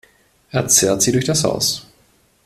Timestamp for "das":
1.25-1.43